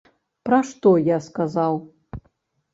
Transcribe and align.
Пра 0.49 0.59
што 0.69 0.95
я 1.09 1.17
сказаў. 1.27 1.81